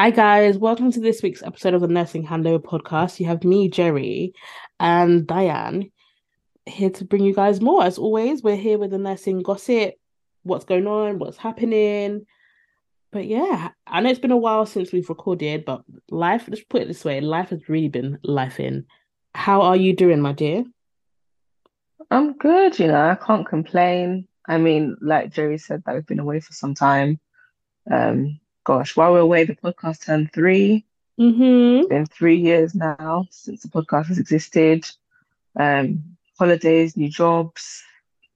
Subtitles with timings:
[0.00, 0.56] Hi, guys.
[0.56, 3.18] Welcome to this week's episode of the Nursing Handover podcast.
[3.18, 4.32] You have me, Gerry,
[4.78, 5.90] and Dianne
[6.66, 7.82] here to bring you guys more.
[7.82, 9.94] As always, we're here with the nursing gossip,
[10.44, 12.26] what's going on, what's happening.
[13.10, 15.82] But yeah, I know it's been a while since we've recorded, but
[16.12, 18.86] life, let's put it this way, life has really been life in.
[19.34, 20.64] How are you doing, my dear?
[22.08, 24.28] I'm good, you know, I can't complain.
[24.46, 27.18] I mean, like Gerry said, that we've been away for some time.
[27.90, 28.38] Um,
[28.68, 30.84] gosh, while we're away, the podcast turned 3
[31.18, 31.80] Mm-hmm.
[31.80, 34.88] It's been three years now since the podcast has existed.
[35.58, 37.82] Um, holidays, new jobs.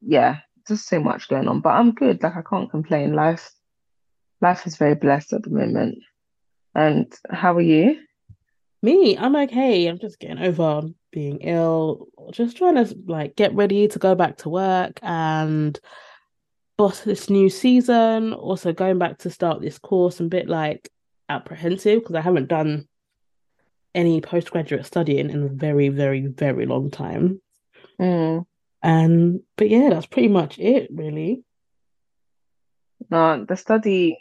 [0.01, 1.61] Yeah, just so much going on.
[1.61, 2.21] But I'm good.
[2.25, 3.13] Like I can't complain.
[3.13, 3.53] Life,
[4.41, 5.99] life is very blessed at the moment.
[6.75, 8.01] And how are you?
[8.83, 9.87] Me, I'm okay.
[9.87, 14.39] I'm just getting over being ill, just trying to like get ready to go back
[14.39, 15.79] to work and
[16.91, 18.33] this new season.
[18.33, 20.91] Also going back to start this course, I'm a bit like
[21.29, 22.89] apprehensive because I haven't done
[23.95, 27.41] any postgraduate studying in a very, very, very long time.
[28.01, 28.47] Mm.
[28.83, 31.45] And but yeah, that's pretty much it, really.
[33.11, 34.19] No, the study.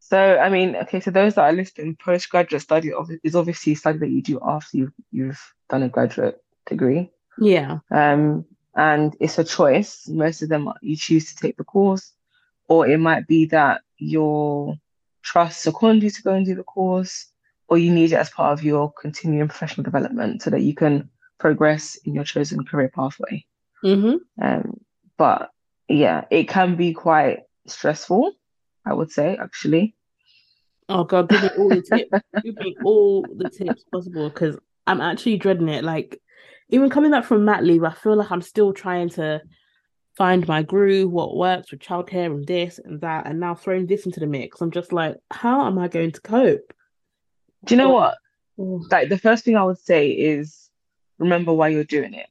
[0.00, 2.92] So, I mean, okay, so those that are listening, postgraduate study
[3.22, 7.10] is obviously study that you do after you've you've done a graduate degree.
[7.38, 7.78] Yeah.
[7.90, 8.46] Um,
[8.78, 10.08] and it's a choice.
[10.08, 12.12] Most of them you choose to take the course,
[12.68, 14.76] or it might be that your
[15.22, 17.26] trust second you to go and do the course,
[17.66, 21.10] or you need it as part of your continuing professional development so that you can
[21.38, 23.44] progress in your chosen career pathway.
[23.84, 24.16] Mm-hmm.
[24.40, 24.80] Um,
[25.16, 25.50] but
[25.88, 28.32] yeah, it can be quite stressful,
[28.86, 29.96] I would say, actually.
[30.88, 32.24] Oh God, give me all the tips.
[32.44, 34.56] give me all the tips possible because
[34.86, 35.82] I'm actually dreading it.
[35.82, 36.22] Like
[36.70, 39.40] even coming back from mat leave, I feel like I'm still trying to
[40.16, 44.04] find my groove, what works with childcare and this and that, and now throwing this
[44.04, 44.60] into the mix.
[44.60, 46.72] I'm just like, how am I going to cope?
[47.64, 48.16] Do you know what?
[48.56, 50.68] Like the first thing I would say is
[51.18, 52.26] remember why you're doing it,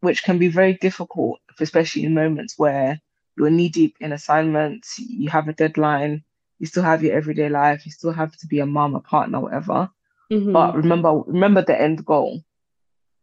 [0.00, 3.00] which can be very difficult, especially in moments where
[3.36, 6.22] you're knee deep in assignments, you have a deadline,
[6.58, 9.40] you still have your everyday life, you still have to be a mom, a partner,
[9.40, 9.90] whatever.
[10.30, 10.52] mhm.
[10.52, 12.42] But remember, remember the end goal.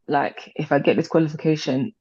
[0.07, 1.93] Like if I get this qualification,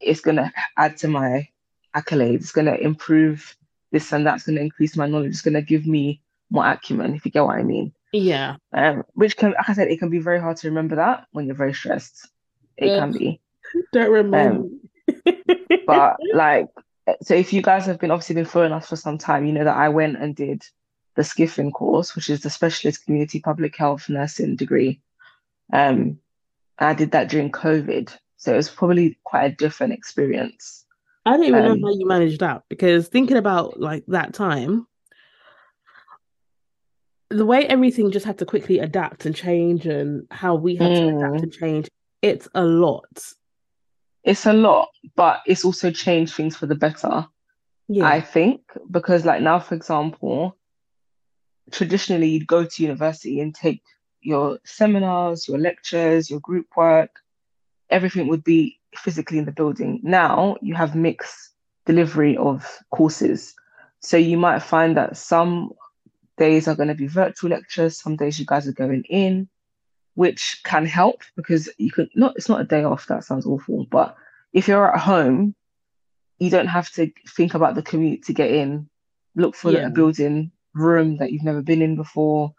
[0.00, 1.48] it's gonna add to my
[1.96, 3.56] accolades, it's gonna improve
[3.90, 6.20] this and that's gonna increase my knowledge, it's gonna give me
[6.50, 7.92] more acumen, if you get what I mean.
[8.12, 8.56] yeah.
[8.72, 11.46] Um, which can, like I said, it can be very hard to remember that when
[11.46, 12.28] you're very stressed.
[12.76, 12.98] It Ugh.
[12.98, 13.40] can be.
[13.92, 14.68] Don't remember.
[14.68, 14.80] Um.
[15.86, 16.68] But like,
[17.22, 19.64] so if you guys have been obviously been following us for some time, you know
[19.64, 20.62] that I went and did
[21.16, 25.00] the Skiffin course, which is the Specialist Community Public Health Nursing degree.
[25.72, 26.20] Um,
[26.80, 30.84] I did that during COVID, so it was probably quite a different experience.
[31.26, 34.86] I don't even Um, know how you managed that because thinking about like that time,
[37.30, 41.08] the way everything just had to quickly adapt and change and how we had to
[41.08, 41.42] adapt Mm.
[41.42, 41.88] and change,
[42.22, 43.34] it's a lot.
[44.24, 47.26] It's a lot, but it's also changed things for the better.
[47.88, 48.06] Yeah.
[48.06, 50.56] I think because like now, for example,
[51.70, 53.82] traditionally you'd go to university and take
[54.20, 57.10] your seminars, your lectures, your group work,
[57.90, 60.00] everything would be physically in the building.
[60.02, 61.52] Now you have mixed
[61.86, 63.54] delivery of courses.
[64.00, 65.72] So you might find that some
[66.36, 69.48] days are going to be virtual lectures, some days you guys are going in,
[70.14, 73.86] which can help because you could not, it's not a day off, that sounds awful,
[73.90, 74.16] but
[74.52, 75.54] if you're at home,
[76.38, 78.88] you don't have to think about the commute to get in,
[79.34, 79.86] look for Yeah.
[79.86, 82.54] a building room that you've never been in before.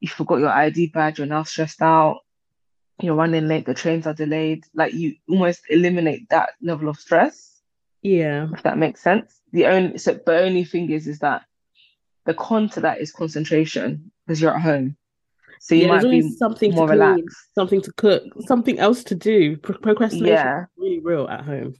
[0.00, 2.20] You forgot your ID badge, you're now stressed out,
[3.00, 4.64] you're running late, the trains are delayed.
[4.74, 7.60] Like you almost eliminate that level of stress,
[8.02, 8.48] Yeah.
[8.52, 9.40] if that makes sense.
[9.52, 11.42] The only so the only thing is is that
[12.24, 14.96] the con to that is concentration because you're at home.
[15.60, 17.54] So you Yeah, might be something to more clean, relaxed.
[17.54, 19.56] something to cook, something else to do.
[19.58, 20.62] Pro- procrastination Yeah.
[20.62, 21.74] is really real at home.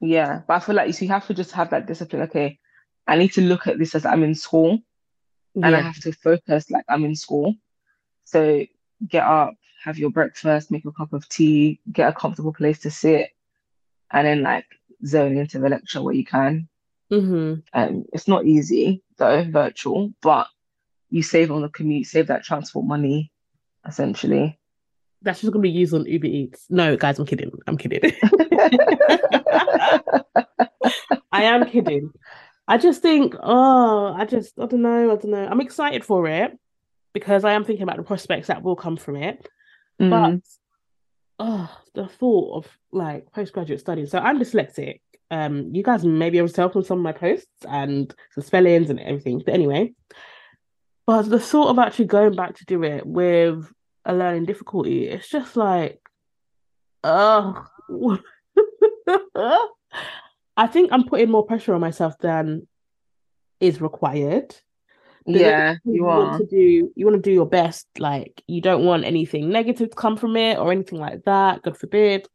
[0.00, 2.22] Yeah, but I feel like so you have to just have that discipline.
[2.22, 2.58] Okay,
[3.06, 4.80] I need to look at this as I'm in school
[5.56, 7.54] and I have to focus like I'm in school.
[8.24, 8.64] So
[9.06, 9.54] get up,
[9.84, 13.30] have your breakfast, make a cup of tea, get a comfortable place to sit,
[14.10, 14.66] and then like
[15.04, 16.68] zone into the lecture where you can.
[17.10, 20.46] hmm Um, it's not easy though, virtual, but
[21.10, 23.32] you save on the commute, save that transport money,
[23.86, 24.58] essentially.
[25.20, 26.66] That's just gonna be used on Uber Eats.
[26.70, 27.52] No, guys, I'm kidding.
[27.66, 28.00] I'm kidding.
[31.32, 32.12] I am kidding.
[32.68, 35.46] I just think, oh, I just, I don't know, I don't know.
[35.46, 36.58] I'm excited for it
[37.12, 39.48] because I am thinking about the prospects that will come from it.
[39.98, 40.42] But Mm,
[41.38, 44.06] oh, the thought of like postgraduate studying.
[44.06, 45.00] So I'm dyslexic.
[45.30, 48.42] Um, you guys may be able to tell from some of my posts and the
[48.42, 49.42] spellings and everything.
[49.44, 49.94] But anyway,
[51.06, 53.70] But the thought of actually going back to do it with
[54.04, 56.00] a learning difficulty, it's just like,
[57.02, 57.66] oh.
[60.56, 62.66] I think I'm putting more pressure on myself than
[63.60, 64.54] is required.
[65.24, 66.38] Yeah, you, want are.
[66.38, 67.86] to do you want to do your best.
[67.98, 71.62] Like you don't want anything negative to come from it or anything like that.
[71.62, 72.26] God forbid.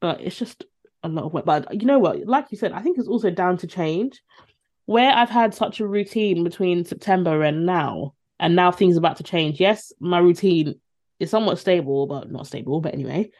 [0.00, 0.64] But it's just
[1.02, 1.44] a lot of work.
[1.44, 2.24] But you know what?
[2.26, 4.22] Like you said, I think it's also down to change.
[4.86, 9.16] Where I've had such a routine between September and now, and now things are about
[9.18, 9.60] to change.
[9.60, 10.80] Yes, my routine
[11.20, 12.80] is somewhat stable, but not stable.
[12.80, 13.30] But anyway,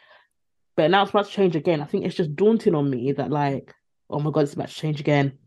[0.77, 1.81] but now it's about to change again.
[1.81, 3.73] I think it's just daunting on me that like,
[4.11, 5.39] oh my god, it's about to change again.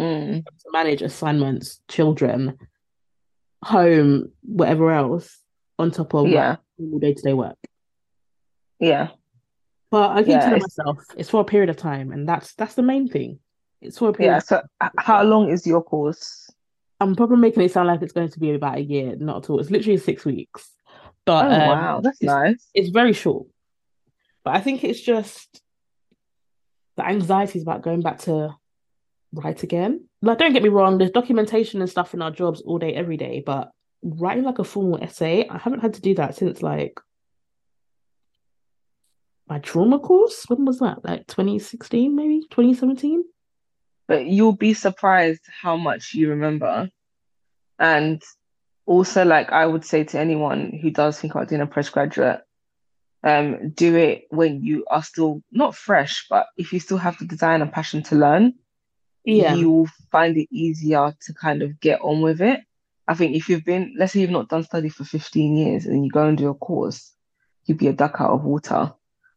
[0.00, 0.44] Mm.
[0.44, 2.58] To manage assignments, children,
[3.62, 5.38] home, whatever else,
[5.78, 6.56] on top of Yeah,
[6.98, 7.56] day to day work.
[8.80, 9.08] yeah,
[9.90, 10.40] But I keep yeah.
[10.40, 13.38] telling It's myself it's for a period of time, and that's that's the main thing.
[13.80, 14.34] It's for a period.
[14.34, 14.38] yeah.
[14.40, 14.62] So
[14.98, 16.48] how long is your course?
[17.00, 19.50] I'm probably making it sound like it's going to be about a year, not at
[19.50, 19.58] all.
[19.58, 20.70] It's literally six weeks,
[21.26, 22.68] but Oh um, wow, that's it's nice.
[22.74, 23.46] it's very short.
[24.44, 25.61] But I think it's just
[26.96, 28.54] the anxiety is about going back to
[29.32, 30.08] write again.
[30.20, 33.16] Like, don't get me wrong, there's documentation and stuff in our jobs all day, every
[33.16, 33.70] day, but
[34.02, 36.98] writing like a formal essay, I haven't had to do that since like
[39.48, 40.44] my trauma course.
[40.48, 41.04] When was that?
[41.04, 43.24] Like 2016, maybe 2017?
[44.08, 46.90] But you'll be surprised how much you remember.
[47.78, 48.22] And
[48.86, 52.40] also, like I would say to anyone who does think about doing a postgraduate,
[53.24, 57.24] um, do it when you are still not fresh, but if you still have the
[57.24, 58.54] desire and passion to learn,
[59.24, 59.54] Yeah.
[59.54, 62.60] you'll find it easier to kind of get on with it.
[63.08, 66.04] I think if you've been, let's say you've not done study for 15 years and
[66.04, 67.12] you go and do a course,
[67.66, 68.92] you'd be a duck out of water.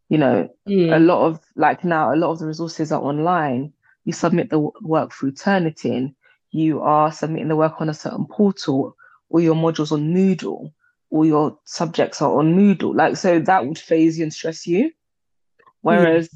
[0.10, 0.50] You know,
[0.94, 3.74] a lot of like now, a lot of the resources are online.
[4.04, 6.14] You submit the work through Turnitin.
[6.52, 8.96] You are submitting the work on a certain portal,
[9.30, 10.72] or your modules on Moodle,
[11.16, 12.94] or your subjects are on Moodle.
[12.94, 14.92] Like, so that would phase you and stress you.
[15.80, 16.28] Whereas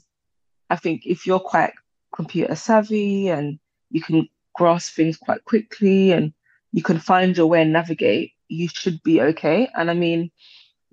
[0.69, 1.73] I think if you're quite
[2.15, 3.59] computer savvy and
[3.91, 6.31] you can grasp things quite quickly and
[6.71, 9.67] you can find your way and navigate, you should be okay.
[9.75, 10.31] And I mean,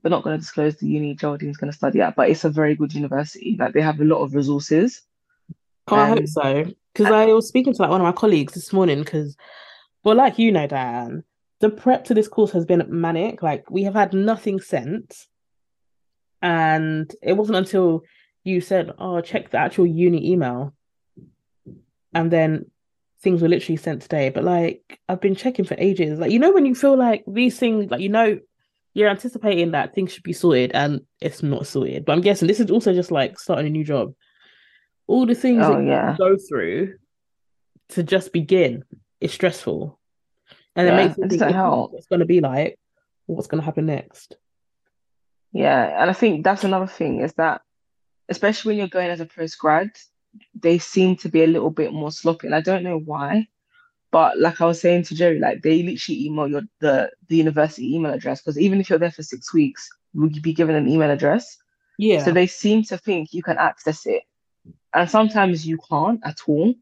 [0.02, 2.50] we're not going to disclose the uni Geraldine's going to study at, but it's a
[2.50, 3.56] very good university.
[3.58, 5.02] Like they have a lot of resources.
[5.88, 6.64] Oh, I hope Um, so.
[6.92, 9.36] Because I- I was speaking to like one of my colleagues this morning, because,
[10.02, 11.22] well, like you know, Dianne,
[11.60, 13.42] the prep to this course has been manic.
[13.42, 15.14] Like we have had nothing sent,
[16.42, 18.02] and it wasn't until
[18.44, 20.75] you said, "Oh, check the actual uni email,"
[22.14, 22.66] and then
[23.20, 24.28] things were literally sent today.
[24.28, 26.18] But like I've been checking for ages.
[26.18, 28.38] Like you know, when you feel like these things, like you know,
[28.94, 32.04] you're anticipating that things should be sorted, and it's not sorted.
[32.04, 34.14] But I'm guessing this is also just like starting a new job.
[35.06, 36.96] All the things oh that you go through
[37.90, 38.84] to just begin
[39.20, 39.95] is stressful.
[40.76, 41.92] And it makes me it think doesn't if this is help.
[41.95, 42.78] it's going to be like,
[43.26, 44.37] what's going to happen next?
[45.52, 47.62] Yeah, and I think that's another thing is that
[48.28, 49.90] especially when you're going as a post grad
[50.54, 53.47] they seem to be a little bit more sloppy, and I don't know why.
[54.12, 57.95] But like I was saying to Gerry, like they literally email your the the university
[57.95, 60.88] email address because even if you're there for six weeks, will you be given an
[60.88, 61.56] email address?
[61.99, 64.23] Yeah, so they seem to think you can access it,
[64.95, 66.75] and sometimes you can't at all,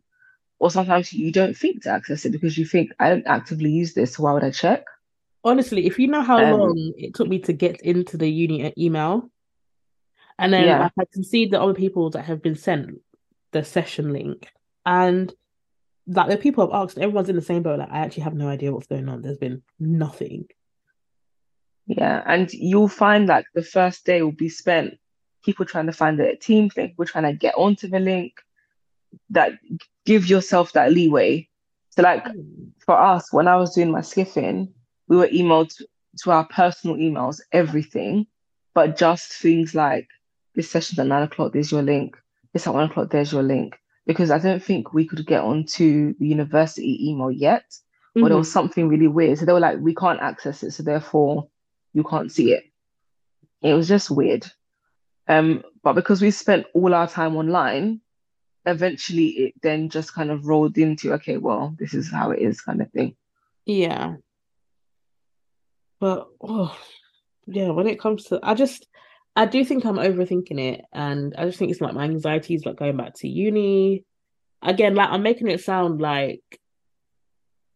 [0.58, 3.94] or sometimes you don't think to access it because you think I don't actively use
[3.94, 4.84] this, so why would I check?
[5.42, 8.66] Honestly, if you know how Um, long it took me to get into the uni
[8.66, 9.30] e- email,
[10.38, 13.00] and then yeah, I can see the other people that have been sent
[13.52, 14.50] the session link,
[14.86, 15.32] and
[16.06, 17.78] like the people have asked, everyone's in the same boat.
[17.78, 19.22] Like, I actually have no idea what's going on.
[19.22, 20.46] There's been nothing.
[21.86, 24.94] yeah, and you'll find like the first day will be spent
[25.44, 28.32] people trying to find the Teams link, people trying to get onto the link.
[29.30, 29.52] That
[30.04, 31.48] give yourself that leeway.
[31.90, 32.26] So like
[32.84, 34.72] for us, when I was doing my skiffing,
[35.08, 35.72] we were emailed
[36.22, 38.26] to our personal emails, everything,
[38.74, 40.08] but just things like
[40.54, 42.16] this session's at nine o'clock, there's your link.
[42.52, 43.78] This at one o'clock, there's your link.
[44.06, 47.64] Because I don't think we could get onto the university email yet,
[48.16, 48.52] or there was Mhm.
[48.52, 49.38] something really weird.
[49.38, 51.48] So they were like, we can't access it, so therefore
[51.94, 52.64] you can't see it.
[53.62, 54.46] It was just weird.
[55.26, 58.00] Um, but because we spent all our time online,
[58.66, 62.60] eventually it then just kind of rolled into, okay, well, this is how it is,
[62.60, 63.16] kind of thing.
[63.66, 64.16] Yeah.
[66.00, 66.76] But oh,
[67.46, 68.86] yeah, when it comes to, I just,
[69.36, 72.64] I do think I'm overthinking it, and I just think it's like my anxiety is
[72.64, 74.04] like going back to uni.
[74.62, 76.42] Again, like I'm making it sound like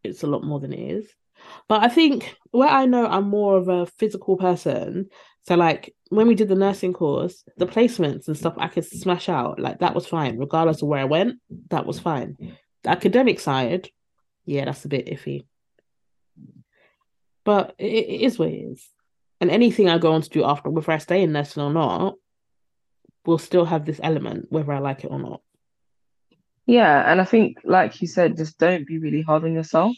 [0.05, 1.09] it's a lot more than it is.
[1.69, 5.11] But I think where I know I'm more of a physical person,
[5.49, 9.31] so like when we did the nursing course, the placements and stuff I could smash
[9.31, 11.37] out, like that was fine, regardless of where I went,
[11.71, 12.37] that was fine.
[12.83, 13.89] The academic side,
[14.45, 15.47] yeah, that's a bit iffy.
[17.47, 18.87] But it, it is what it is.
[19.41, 22.17] And anything I go on to do after, whether I stay in nursing or not,
[23.25, 25.41] will still have this element, whether I like it or not.
[26.67, 29.97] Yeah, and I think, like you said, just don't be really hard on yourself.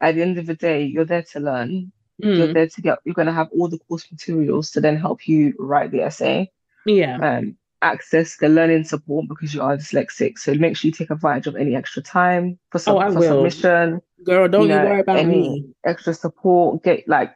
[0.00, 1.90] At the end of the day, you're there to learn.
[2.22, 4.96] You're Mm, there to get, you're going to have all the course materials to then
[4.96, 6.50] help you write the essay.
[6.86, 7.18] yeah.
[7.22, 10.38] Um, access the learning support because you are dyslexic.
[10.38, 13.22] So make sure you take advantage of any extra time for Oh, for will.
[13.22, 15.74] submission, Girl, don't you know, worry about any me.
[15.84, 16.82] extra support.
[16.82, 17.34] Get like,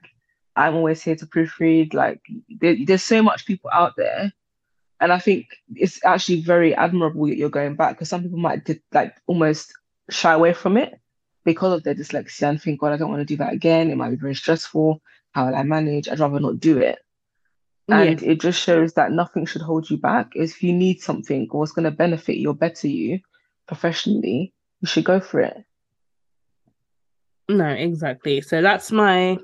[0.57, 1.95] I'm always here to proofread.
[1.95, 2.21] Like,
[2.61, 4.33] there, there's so much people out there.
[5.01, 8.69] And I think it's actually very admirable that you're going back because some people might
[8.93, 9.73] like almost
[10.11, 10.95] shy away from it
[11.45, 13.91] because of their dyslexia and think, God, I don't want to do that again.
[13.91, 15.01] It might be very stressful.
[15.33, 16.09] How will I manage?
[16.09, 16.99] I'd rather not do it.
[17.89, 18.01] Yeah.
[18.01, 20.33] And it just shows that nothing should hold you back.
[20.35, 23.21] If you need something or it's going to benefit you or better you
[23.67, 25.65] professionally, you should go for it.
[27.49, 28.41] No, exactly.
[28.41, 29.39] So that's my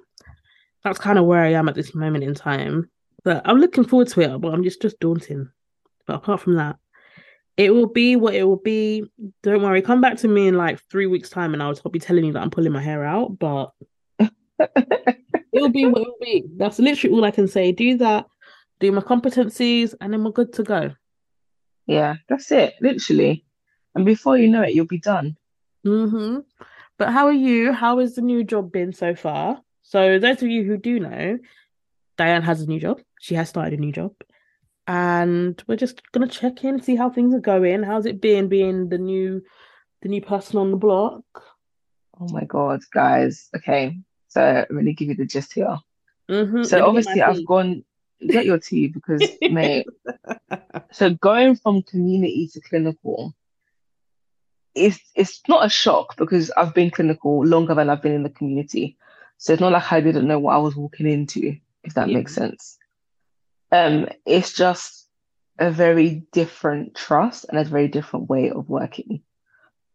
[0.83, 2.91] that's kind of where I am at this moment in time.
[3.25, 5.51] But I'm looking forward to it, but I'm just just daunting.
[6.07, 6.77] But apart from that,
[7.57, 9.05] it will be what it will be.
[9.43, 9.83] Don't worry.
[9.83, 12.43] Come back to me in like three weeks' time, and I'll be telling you that
[12.43, 13.39] I'm pulling my hair out.
[13.39, 13.73] But
[14.59, 15.19] it
[15.53, 16.45] will be what it will be.
[16.57, 17.73] That's literally all I can say.
[17.73, 18.27] Do that,
[18.79, 20.93] do my competencies, and then we're good to go.
[21.87, 23.45] Yeah, that's it, literally.
[23.95, 25.37] And before you know it, you'll be done.
[25.85, 26.39] hmm
[26.99, 27.73] But how are you?
[27.73, 29.61] How has the new job been so far?
[29.83, 31.39] So those of you who do know,
[32.17, 33.01] Diane has a new job.
[33.21, 34.13] She has started a new job.
[34.91, 37.85] And we're just gonna check in, see how things are going.
[37.85, 39.41] How's it been being the new
[40.03, 41.23] the new person on the block?
[42.21, 43.49] Oh my God, guys.
[43.55, 45.79] Okay, so I'm to give you the gist here.
[46.29, 47.85] hmm So Let me get my obviously, I've gone
[48.27, 49.87] get your tea because, mate,
[50.91, 53.33] so going from community to clinical,
[54.75, 58.31] it's it's not a shock because I've been clinical longer than I've been in the
[58.31, 58.97] community.
[59.39, 62.17] So it's not like I didn't know what I was walking into, if that Yeah.
[62.17, 62.77] makes sense.
[63.73, 65.09] Um, it's just
[65.59, 69.23] a very different trust and a very different way of working.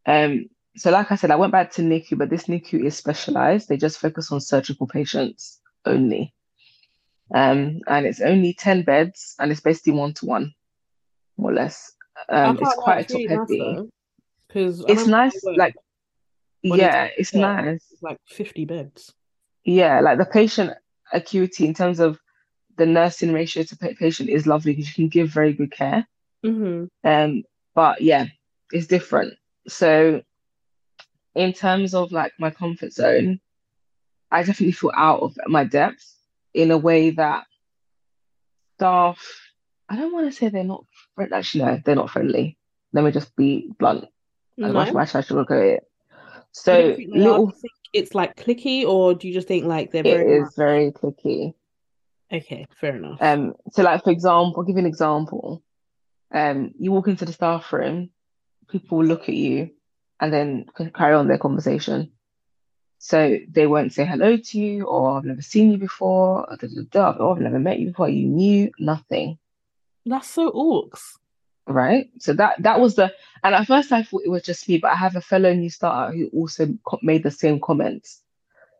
[0.06, 0.46] Um,
[0.78, 3.68] so like I said, I went back to NICU, but this NICU is specialized.
[3.68, 6.34] They just focus on surgical patients only.
[7.34, 10.54] Um, and it's only 10 beds and it's basically one to one,
[11.38, 11.94] more or less.
[12.30, 13.80] Um, it's quite it's top heavy.
[14.48, 15.76] Because It's remember when I nice, like,
[16.62, 17.88] when it's yeah, it's nice.
[17.92, 19.14] it's like 50 beds.
[19.64, 20.74] Yeah, like the patient
[21.12, 22.20] acuity in terms of
[22.78, 26.08] the nursing ratio to patient is lovely because you can give very good care.
[26.44, 28.28] hmm Um, but yeah,
[28.72, 29.34] it's different.
[29.68, 30.22] So
[31.36, 33.40] in terms of like my comfort zone,
[34.32, 36.16] I definitely feel out of my depth
[36.54, 37.46] in a way that
[38.76, 39.20] staff,
[39.90, 41.36] I don't want to say they're not friendly.
[41.38, 42.58] Actually, no, they're not friendly.
[42.94, 44.06] Let me just be blunt.
[44.62, 45.84] I No, watch my should sugarcoat it.
[45.84, 49.92] you don't So little, you think it's like clicky, or do you just think like
[49.92, 51.54] they're it very much very clicky.
[52.32, 52.66] Okay?
[52.80, 53.18] Fair enough.
[53.22, 55.64] Um, so like for example, I'll give you an example.
[56.34, 58.10] Um, you walk into the staff room,
[58.70, 59.72] people look at you
[60.20, 60.66] and then
[60.96, 62.12] carry on their conversation.
[62.98, 66.58] So they won't say hello to you, or I've never seen you before, or,
[66.96, 68.10] or I've never met you before.
[68.10, 69.38] You knew nothing,
[70.06, 71.18] That's so orcs.
[71.68, 72.10] right?
[72.20, 73.14] So that that was the,
[73.44, 75.70] and at first I thought it was just me, but I have a fellow new
[75.70, 76.68] starter who also
[77.04, 78.22] made the same comments.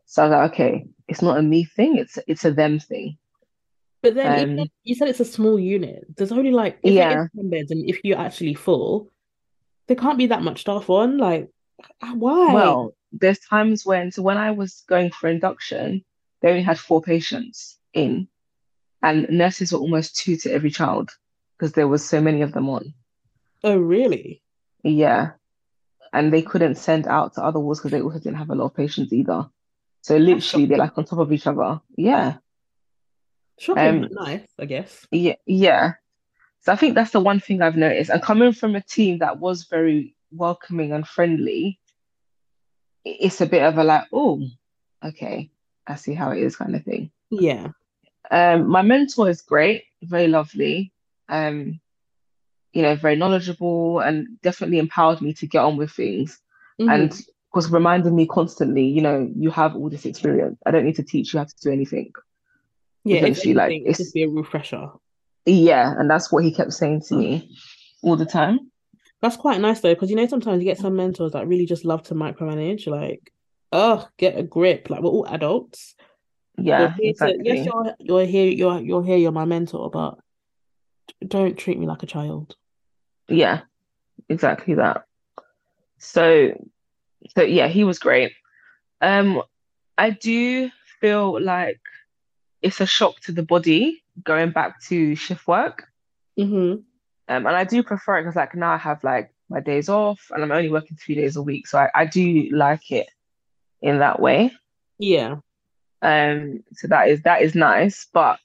[0.06, 3.18] So I was like, okay, it's not a me thing, it's it's a them thing.
[4.06, 6.94] But then Um, you said it's a small unit, there's only like if it is
[6.94, 7.26] yeah.
[7.34, 9.10] 10 beds and if you're actually full,
[9.88, 11.18] there can't be that much staff on.
[11.18, 11.50] Like,
[12.14, 12.54] why?
[12.54, 16.04] Well, there's times when, so when I was going for induction,
[16.40, 18.28] they only had four patients in,
[19.02, 21.10] and nurses were almost two to every child
[21.58, 22.94] because there was so many of them on.
[23.64, 24.40] Oh, really?
[24.84, 25.32] Yeah,
[26.12, 28.66] and they couldn't send out to other wards because they also didn't have a lot
[28.66, 29.50] of patients either.
[30.02, 31.80] So literally, they're like on top of each other.
[31.96, 32.36] Yeah,
[33.58, 35.06] Shocking, um, nice, I guess.
[35.10, 35.92] yeah, yeah.
[36.60, 38.10] So I think that's the one thing I've noticed.
[38.10, 41.78] And coming from a team that was very welcoming and friendly,
[43.04, 44.42] it's a bit of a like, oh,
[45.04, 45.50] okay,
[45.86, 47.10] I see how it is kind of thing.
[47.30, 47.68] Yeah.
[48.30, 50.92] Um, my mentor is great, very lovely,
[51.28, 51.80] um,
[52.72, 56.40] you know, very knowledgeable and definitely empowered me to get on with things.
[56.78, 57.20] And hmm
[57.56, 60.58] was reminding me constantly, you know, you have all this experience.
[60.66, 62.12] I don't need to teach you how to do anything.
[63.06, 64.88] Yeah, Essentially, like it'd just be a refresher.
[65.44, 67.56] yeah, and that's what he kept saying to me
[68.02, 68.70] all the time.
[69.22, 71.84] That's quite nice though, because you know sometimes you get some mentors that really just
[71.84, 72.86] love to micromanage.
[72.86, 73.32] Like,
[73.72, 74.90] oh, get a grip.
[74.90, 75.94] Like we're all adults.
[76.58, 80.18] You're Yeah, here to yes, you're you're here, you're you're here, you're my mentor, but
[81.26, 82.56] don't treat me like a child.
[83.28, 83.60] Yeah,
[84.28, 85.04] exactly that.
[85.98, 86.52] So,
[87.36, 88.32] so yeah, he was great.
[89.00, 89.42] Um,
[89.98, 90.70] I do
[91.00, 91.80] feel like
[92.66, 95.88] it's a shock to the body going back to shift work.
[96.38, 96.80] Mm-hmm.
[97.28, 100.20] Um, and I do prefer it because like now I have like my days off
[100.30, 101.68] and I'm only working three days a week.
[101.68, 103.08] So I, I do like it
[103.80, 104.52] in that way.
[104.98, 105.36] Yeah.
[106.02, 108.06] Um, so that is that is nice.
[108.12, 108.40] But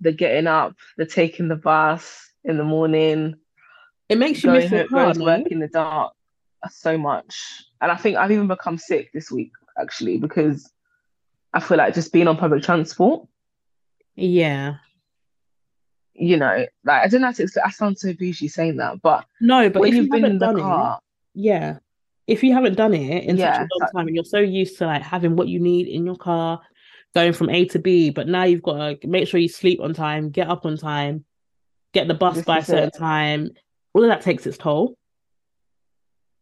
[0.00, 3.34] the getting up, the taking the bus in the morning,
[4.08, 5.24] It makes you miss home, car, no?
[5.24, 6.12] work in the dark,
[6.70, 7.34] so much.
[7.80, 9.50] And I think I've even become sick this week
[9.80, 10.70] actually because
[11.52, 13.26] I feel like just being on public transport,
[14.16, 14.76] Yeah.
[16.14, 17.64] you know, like I don't know how to explain.
[17.66, 20.46] I sound so bougie saying that, but No, but if you you've been in the
[20.46, 21.00] done it, car,
[21.34, 21.78] yeah.
[22.26, 24.86] If you haven't done it in such a long time and you're so used to
[24.86, 26.60] like having what you need in your car,
[27.14, 29.92] going from A to B, but now you've got to make sure you sleep on
[29.92, 31.24] time, get up on time,
[31.92, 32.96] get the bus this by a certain it.
[32.96, 33.50] time.
[33.92, 34.96] All of that takes its toll.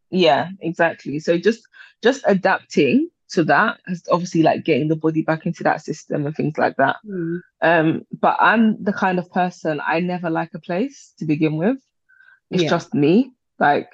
[0.09, 1.19] Yeah, exactly.
[1.19, 1.67] So just
[2.01, 6.35] just adapting to that is obviously like getting the body back into that system and
[6.35, 6.97] things like that.
[7.05, 7.41] Mm.
[7.61, 11.77] Um, but I'm the kind of person I never like a place to begin with.
[12.49, 12.69] It's Yeah.
[12.69, 13.31] just me.
[13.59, 13.89] Like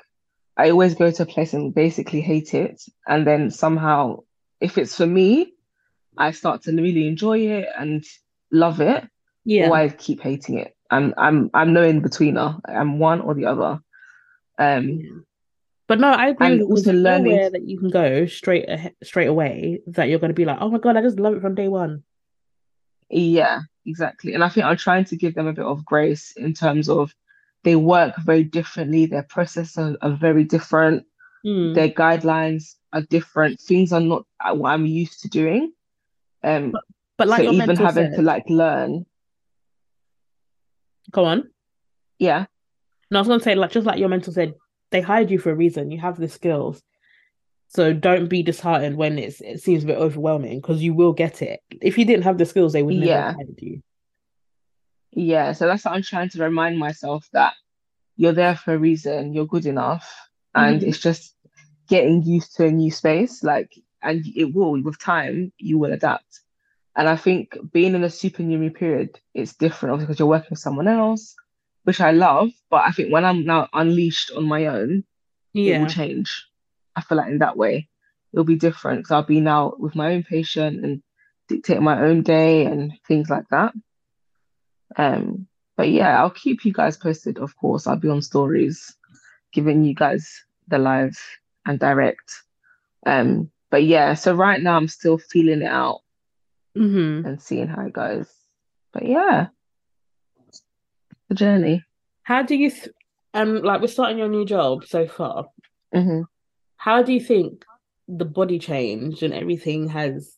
[0.58, 4.24] I always go to a place and basically hate it, and then somehow,
[4.60, 5.54] if it's for me,
[6.18, 8.04] I start to really enjoy it and
[8.52, 9.08] love it,
[9.46, 9.70] Yeah.
[9.70, 10.76] or I keep hating it.
[10.92, 12.60] I'm I'm I'm no in betweener.
[12.66, 13.80] I'm one or the other.
[14.58, 15.26] Um.
[15.90, 18.28] But no, I agree and with you because also learning nowhere that you can go
[18.28, 18.70] straight
[19.04, 21.42] straight away that you're going to be like, oh my God, I just love it
[21.42, 22.04] from day one.
[23.10, 24.36] Yeah, exactly.
[24.36, 27.14] And I think I'm trying to give them a bit of grace in terms of
[27.64, 31.06] they work very differently, their processes are, are very different,
[31.44, 31.74] Mm.
[31.74, 35.72] their guidelines are different, things are not uh, what I'm used to doing.
[36.44, 36.84] Um, But,
[37.18, 39.06] but like so even having to like learn,
[41.12, 41.50] go on.
[42.20, 42.46] yeah,
[43.10, 44.54] No, I was going to say, like, just like your mentor said,
[44.92, 45.92] they hired you for a reason.
[45.92, 46.82] You have the skills.
[47.70, 51.42] So don't be disheartened when it's it seems a bit overwhelming because you will get
[51.42, 51.62] it.
[51.82, 53.82] If you didn't have the skills, they would never have yeah, hired you.
[55.12, 55.52] yeah.
[55.54, 57.54] So that's what I'm trying to remind myself that
[58.18, 61.36] you're there for a reason, you're good enough, and hmm it's just
[61.90, 63.74] getting used to a new space, like,
[64.04, 66.42] and it will, with time, you will adapt.
[66.96, 70.60] And I think being in a supernumerary period, it's different, obviously, because you're working with
[70.60, 71.36] someone else,
[71.90, 72.52] which I love.
[72.70, 75.04] But I think when I'm now unleashed on my own,
[75.56, 76.46] it will change.
[76.96, 77.90] I feel like in that way,
[78.32, 81.02] it'll be different because I'll be now with my own patient and
[81.48, 83.74] dictate my own day and things like that.
[84.98, 85.48] Um,
[85.78, 87.88] but yeah, I'll keep you guys posted, of course.
[87.88, 88.96] I'll be on stories,
[89.52, 91.18] giving you guys the live
[91.66, 92.44] and direct.
[93.08, 96.02] Um, but yeah, so right now I'm still feeling it out
[96.76, 98.30] hmm and seeing how it goes.
[98.94, 99.48] But yeah,
[101.30, 101.86] the journey.
[102.24, 102.90] How do you th
[103.34, 105.46] um like we're starting your new job so far?
[105.94, 106.22] hmm
[106.78, 107.64] How do you think
[108.08, 110.36] the body change and everything has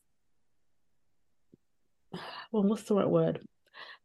[2.52, 3.40] well, what's the right word?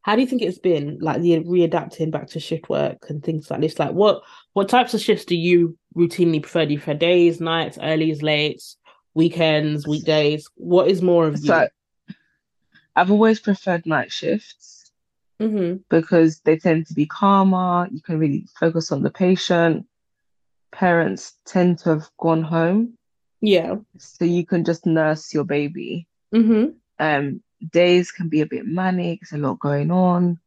[0.02, 3.50] How do you think it's been like the readapting back to shift work and things
[3.50, 3.78] like this?
[3.78, 4.22] Like what
[4.52, 6.64] what types of shifts do you routinely prefer?
[6.64, 8.76] Do you prefer days, nights, earlys, lates,
[9.14, 10.48] weekends, weekdays?
[10.54, 11.48] What is more of you?
[11.48, 11.68] So
[12.94, 14.75] I've always preferred night shifts
[15.40, 17.88] hmm because they tend to be calmer.
[17.90, 19.86] You can really focus on the patient.
[20.72, 22.94] Parents tend to have gone home,
[23.40, 23.76] Yeah.
[23.98, 26.06] so you can just nurse your baby.
[26.32, 26.66] hmm
[26.98, 30.38] Um, days can be a bit manic, there's a lot going on.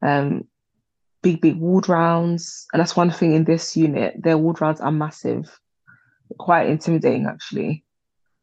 [0.00, 0.44] Um,
[1.22, 2.66] big, big ward rounds.
[2.72, 5.58] And that's one thing in this unit, their ward rounds are massive,
[6.38, 7.84] quite intimidating actually.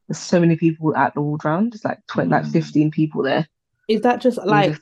[0.07, 1.73] There's so many people at the ward round.
[1.73, 3.47] It's like tw like 15 people there.
[3.87, 4.79] Is that just like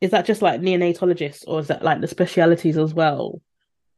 [0.00, 3.40] is that just like neonatologists or is that like the specialities as well?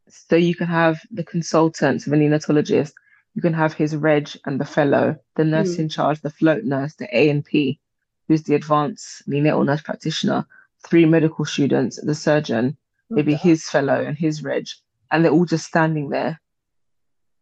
[0.08, 2.92] so you can have the consultant, the neonatologist,
[3.34, 5.78] you can have his reg and the fellow, the nurse Mm.
[5.80, 7.80] in charge, the float nurse, the A and P,
[8.28, 10.44] who's the advanced neonatal nurse practitioner,
[10.86, 12.76] three medical students, the surgeon,
[13.08, 13.48] maybe Okay.
[13.50, 14.66] his fellow and his reg,
[15.10, 16.38] and they're all just standing there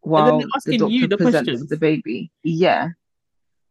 [0.02, 1.70] while the asking you doctor the presents questions.
[1.70, 2.30] the baby.
[2.44, 2.90] Yeah.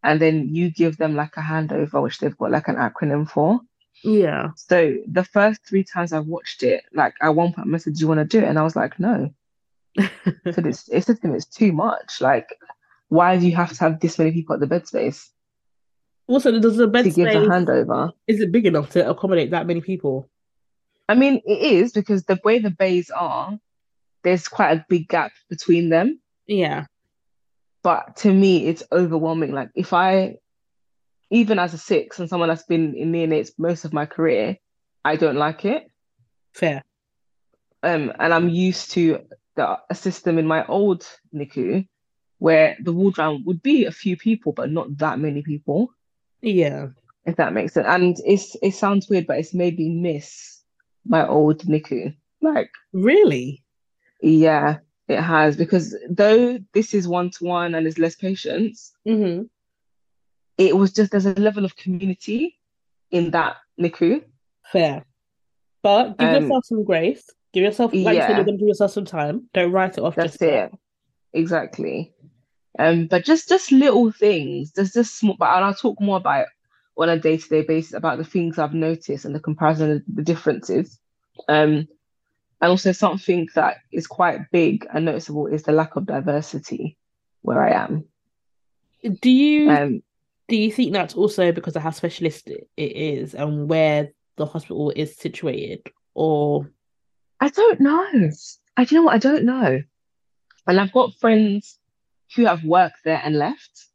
[0.03, 3.61] And then you give them like a handover, which they've got like an acronym for.
[4.03, 4.49] Yeah.
[4.55, 8.01] So the first three times I watched it, like at one point I said, Do
[8.01, 8.47] you want to do it?
[8.47, 9.33] And I was like, No.
[9.97, 12.21] So it's it's just it's too much.
[12.21, 12.55] Like,
[13.09, 15.31] why do you have to have this many people at the bed space
[16.27, 18.11] Also, does the bed to give the handover?
[18.27, 20.29] is it big enough to accommodate that many people?
[21.09, 23.57] I mean, it is because the way the bays are,
[24.23, 26.19] there's quite a big gap between them.
[26.45, 26.85] Yeah.
[27.81, 29.51] But to me, it's overwhelming.
[29.51, 30.35] Like if I,
[31.31, 34.57] even as a six and someone that's been in neonates most of my career,
[35.05, 35.87] I don't like it.
[36.53, 36.83] Fair.
[37.83, 39.19] Um, and I'm used to
[39.55, 41.87] the a system in my old NICU
[42.39, 45.91] where the ward round would be a few people, but not that many people.
[46.41, 46.87] Yeah.
[47.25, 47.85] if that makes sense.
[47.87, 50.61] And it's it sounds weird, but it's made me miss
[51.05, 52.15] my old NICU.
[52.41, 53.63] Like, Really?
[54.21, 59.43] yeah, it has because though this is one to one and there's less patients, hmm
[60.59, 62.55] it was just there's a level of community
[63.09, 64.23] in that NICU.
[64.71, 65.05] Fair.
[65.81, 67.27] But give Um, yourself some grace.
[67.53, 69.49] Give yourself, like said, you're gonna give yourself some time.
[69.53, 70.71] Don't write it off just that's yet.
[70.73, 70.79] it.
[71.33, 72.13] Exactly.
[72.77, 74.73] Um, but just just little things.
[74.73, 76.47] There's just small, but and I'll talk more about it
[76.97, 80.99] on a day-to-day basis about the things I've noticed and the comparison, the differences.
[81.47, 81.87] Um,
[82.61, 86.97] and also something that is quite big and noticeable is the lack of diversity
[87.41, 88.03] where I am.
[89.21, 90.03] Do you Um,
[90.49, 94.91] do you think that's also because of how specialist it is and where the hospital
[94.95, 95.81] is situated?
[96.13, 96.69] Or
[97.39, 98.29] I don't know.
[98.75, 99.15] I do you know what?
[99.15, 99.81] I don't know.
[100.67, 101.79] And I've got friends
[102.35, 103.87] who have worked there and left,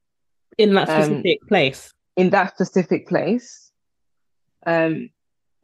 [0.58, 1.92] in that um, specific place?
[2.16, 3.70] in that specific place.
[4.66, 5.10] Um,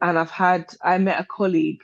[0.01, 1.83] and I've had, I met a colleague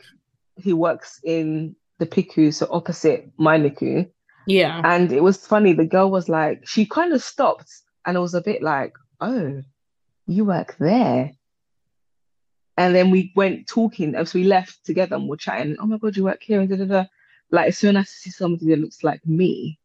[0.64, 4.10] who works in the PICU, so opposite my NICU.
[4.46, 4.82] Yeah.
[4.84, 7.72] And it was funny, the girl was like, she kind of stopped
[8.08, 9.62] and it was a bit like, oh,
[10.26, 11.34] you work there.
[12.78, 16.16] And then we went talking, as we left together and we're chatting, oh my God,
[16.16, 17.06] you work here, and da, da, da.
[17.52, 19.78] Like, it's so nice to see somebody that looks like me.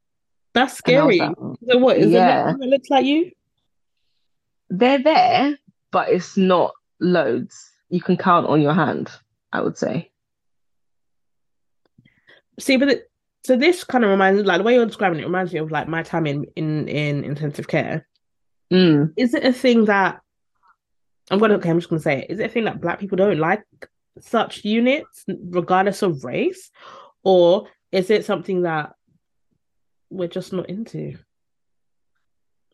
[0.54, 1.18] That's I scary.
[1.18, 3.32] like, "Oh, So what is it yeah, that looks like you?
[4.70, 5.58] they're there,
[5.90, 7.70] but it's not loads.
[7.90, 9.11] You can count on your hand,
[9.52, 10.11] I would say.
[12.61, 13.11] See, but it,
[13.44, 15.88] so this kind of reminds like the way you're describing it reminds me of like
[15.88, 18.06] my time in in in intensive care.
[18.72, 19.12] Mm.
[19.16, 20.20] Is it a thing that
[21.30, 22.30] I'm gonna okay, I'm just gonna say it.
[22.30, 23.64] Is it a thing that black people don't like
[24.20, 26.70] such units regardless of race?
[27.22, 28.94] Or is it something that
[30.11, 31.18] we're just not into?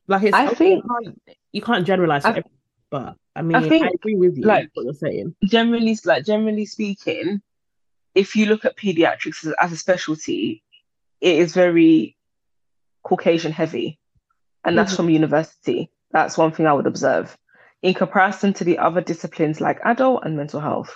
[0.07, 2.43] Like it's I you think, can't you can't generalize I,
[2.91, 5.35] but I I mean I think, agree with you like, what you're saying.
[5.45, 7.43] generally, like, generally speaking,
[8.15, 10.63] if you look at pediatrics as, as a specialty,
[11.21, 12.17] it is very
[13.03, 13.98] Caucasian heavy,
[14.69, 15.91] and that's hmm from university.
[16.11, 17.37] That's one thing I would observe.
[17.83, 20.95] In comparison to the other disciplines like adult and mental health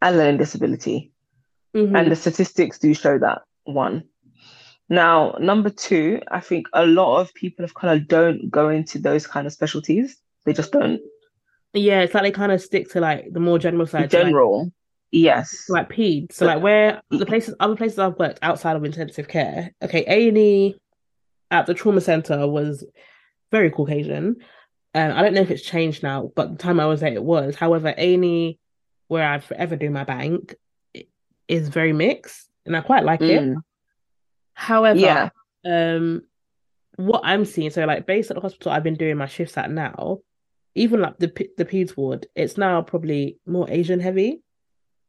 [0.00, 1.12] and learning disability,
[1.74, 4.04] and hmm the statistics do show that, one.
[4.88, 9.26] Now, number two, I think a lot of people of color don't go into those
[9.26, 10.16] kind of specialties.
[10.46, 11.00] They just don't.
[11.74, 14.24] Yeah, it's like they kind of stick to like the more general side to like
[14.24, 14.72] general,
[15.10, 15.66] yes.
[15.68, 16.32] like peds.
[16.32, 19.74] So like where the places other places I've worked outside of intensive care.
[19.82, 20.76] Okay, A and E
[21.50, 22.84] at the trauma center was
[23.50, 24.36] very Caucasian.
[24.94, 27.22] Um, I don't know if it's changed now, but the time I was there it
[27.22, 27.56] was.
[27.56, 28.58] However, A and E
[29.08, 30.54] where I forever do my bank
[31.46, 33.42] is very mixed, and I quite like it.
[33.42, 33.62] mm,
[34.54, 35.30] However, yeah.
[35.64, 36.22] um,
[36.96, 39.70] what I'm seeing, so like based at the hospital I've been doing my shifts at
[39.70, 40.18] now,
[40.74, 44.42] even like the the peds ward, it's now probably more Asian heavy.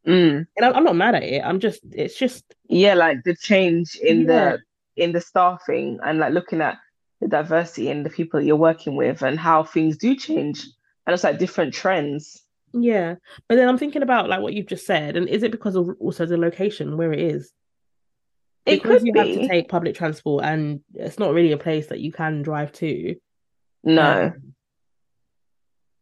[0.07, 0.47] Mm.
[0.55, 1.43] And I'm, I'm not mad at it.
[1.43, 4.59] I'm just, it's just, Yeah, like the change in yeah, the
[4.99, 6.77] in the staffing and like looking at
[7.21, 10.65] the diversity and the people that you're working with and how things do change.
[11.05, 12.43] And it's like different trends.
[12.73, 13.15] yeah.
[13.47, 15.89] But then I'm thinking about like what you've just said, and is it because of
[15.99, 17.51] also the location where it is?
[18.65, 21.99] It Because you have to take public transport and it's not really a place that
[21.99, 23.15] you can drive to.
[23.83, 24.53] No, Um,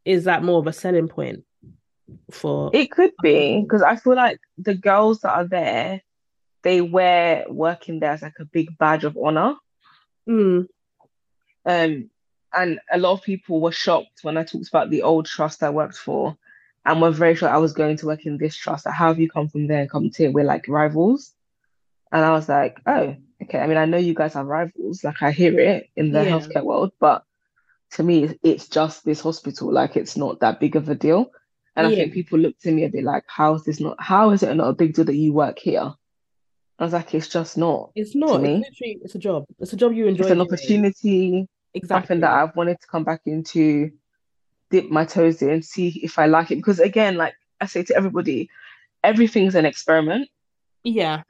[0.04, 1.44] is that more of a selling point
[2.32, 6.02] for it could be because I feel like the girls that are there,
[6.68, 9.56] they wear working there as like a big badge of honor.
[10.28, 10.68] Mm,
[11.68, 12.10] Um,
[12.54, 15.70] and a lot of people were shocked when I talked about the old trust I
[15.70, 16.38] worked for,
[16.86, 18.86] and were very sure I was going to work in this trust.
[18.86, 20.32] Like, how have you come from there and come to here?
[20.32, 21.34] We're like rivals.
[22.12, 23.60] And I was like, oh, okay.
[23.60, 25.04] I mean, I know you guys are rivals.
[25.04, 27.24] Like, I hear it in the yeah, healthcare world, but
[27.92, 29.72] to me, it's just this hospital.
[29.72, 31.32] Like, it's not that big of a deal.
[31.76, 34.32] And I think people looked at me a bit like, how is this not, how
[34.32, 35.94] is it not a big deal that you work here?
[36.80, 38.44] I was like, it's just not It's not.
[38.44, 39.46] It's literally, it's a job.
[39.60, 40.24] It's a job you enjoy.
[40.24, 40.38] It's an
[41.02, 41.48] doing.
[41.74, 42.08] Exactly.
[42.08, 43.92] something that I've wanted to come back into,
[44.72, 46.56] dip my toes in, see if I like it.
[46.56, 48.50] Because again, like I say to everybody,
[49.04, 50.30] everything's an experiment,
[50.84, 51.24] Yeah,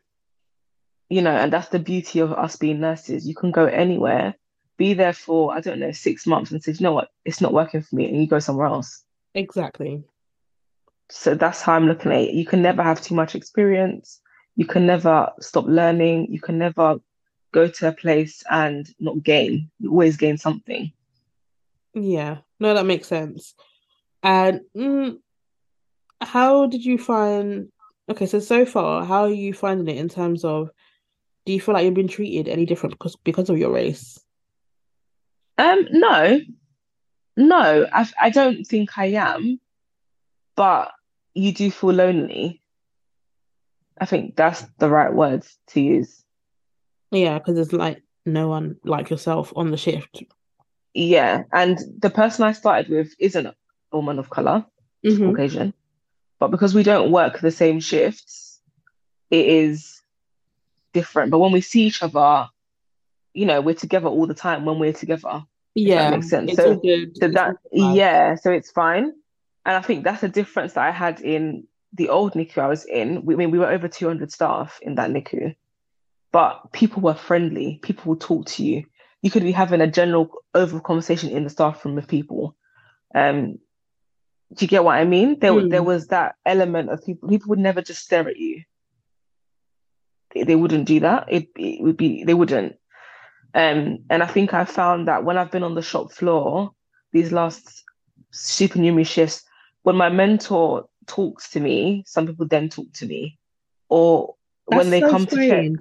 [1.10, 3.28] you know, and that's the beauty of us being nurses.
[3.28, 4.36] You can go anywhere,
[4.78, 7.54] be there for, I don't know, six months and say, you know what, it's not
[7.54, 9.04] working for me, and you go somewhere else.
[9.34, 10.04] exactly.
[11.10, 12.34] So that's how I'm looking at it.
[12.34, 14.22] You can never have too much experience.
[14.58, 16.28] You can never stop learning.
[16.30, 17.00] You can never
[17.54, 19.72] go to a place and not gain.
[19.80, 20.92] You always gain something.
[21.94, 22.40] Yeah.
[22.60, 23.56] No, that makes sense.
[24.22, 25.20] And mm,
[26.22, 27.72] how did you find,
[28.10, 30.70] okay, so so far, how are you finding it in terms of,
[31.46, 34.20] do you feel like you've been treated any different because because of your race?
[35.58, 36.42] Um, no,
[37.38, 39.60] No, I I don't think I am,
[40.56, 40.92] but
[41.36, 42.62] you do feel lonely.
[44.00, 46.24] I think that's the right words to use.
[47.12, 50.24] Yeah, because there's like no one like yourself on the shift.
[50.94, 53.56] Yeah, and the person I started with isn't a
[53.92, 54.66] woman of color,
[55.06, 55.74] she's hmm Caucasian,
[56.40, 58.60] but because we don't work the same shifts,
[59.30, 60.02] it is
[60.94, 61.32] different.
[61.32, 62.48] But when we see each other,
[63.34, 65.44] you know, we're together all the time when we're together,
[65.76, 66.56] Yeah, makes sense.
[66.56, 66.82] So,
[67.16, 69.14] so that, yeah, so it's fine.
[69.66, 72.86] And I think that's a difference that I had in the old NICU I was
[72.86, 73.24] in.
[73.26, 75.56] We, I mean, we were over 200 staff in that NICU,
[76.32, 77.80] but people were friendly.
[77.82, 78.84] People would talk to you.
[79.22, 82.56] You could be having a general over conversation in the staff room with people.
[83.16, 83.58] Um,
[84.54, 85.40] do you get what I mean?
[85.40, 85.86] There, there Mm.
[85.86, 87.28] was that element of people.
[87.30, 88.64] People would never just stare at you.
[90.34, 91.26] They, they wouldn't do that.
[91.30, 92.76] It, it would be they wouldn't.
[93.54, 96.72] Um, and I think I found that when I've been on the shop floor
[97.12, 97.84] these last
[98.32, 99.44] supernumerary shifts,
[99.84, 103.38] when my mentor talks to me, some people then talk to me,
[103.90, 105.72] or when they so come to check,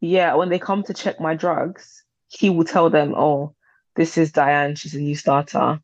[0.00, 3.54] yeah, when they come to check my drugs, he will tell them, "Oh,
[3.96, 4.76] this is Dianne.
[4.76, 5.80] She's a new starter."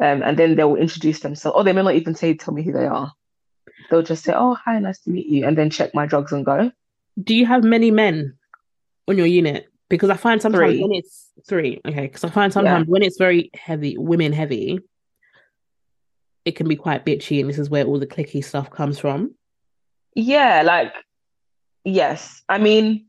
[0.00, 2.62] Um, and then they will introduce themselves, or they may not even say, "Tell me
[2.62, 3.12] who they are."
[3.90, 6.44] They'll just say, "Oh, hi, nice to meet you," and then check my drugs and
[6.44, 6.70] go.
[7.22, 8.38] Do you have many men
[9.08, 9.68] on your unit?
[9.88, 13.02] Because I find sometimes Three, when it's three, okay, because I find yeah, sometimes when
[13.02, 14.80] it's very heavy, women heavy,
[16.48, 19.34] it can be quite bitchy, and this is where all the clicky stuff comes from.
[20.14, 20.92] yeah, like
[21.84, 22.42] yes.
[22.48, 23.06] I mean.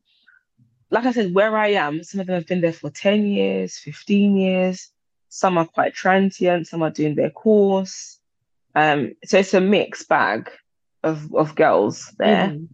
[0.92, 3.78] like I said, where I am, some of them have been there for 10 years,
[3.78, 4.90] 15 years.
[5.30, 8.20] Some are quite transient, some are doing their course.
[8.76, 10.50] Um, so it's a mixed bag
[11.04, 12.66] of, of girls there, hmm